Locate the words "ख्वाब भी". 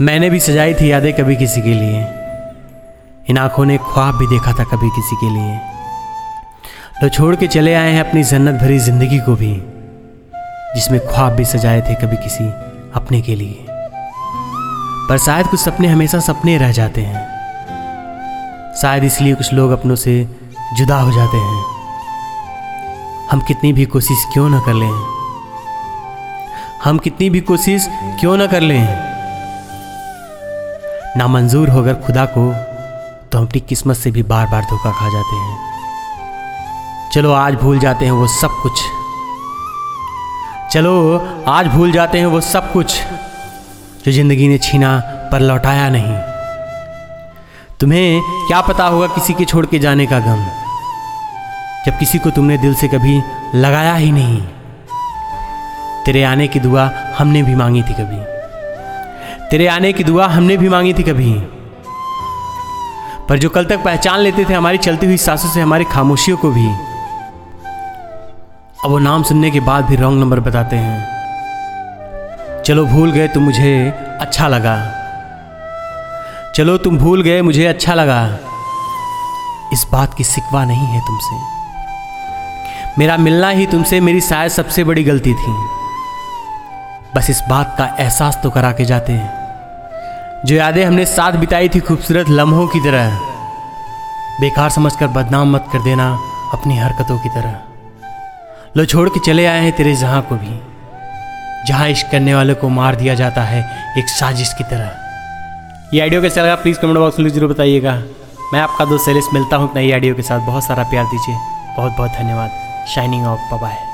3.78-4.26, 11.00-11.44